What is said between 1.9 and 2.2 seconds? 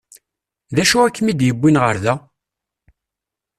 da?